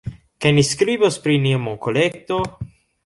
Kaj 0.45 0.53
ni 0.57 0.63
skribos 0.71 1.19
pri 1.27 1.37
nia 1.45 1.59
monkolekto 1.67 2.41